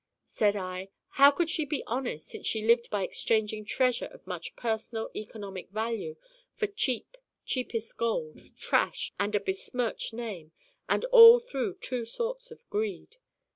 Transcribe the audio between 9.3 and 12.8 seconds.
a besmirched name: and all through two sorts of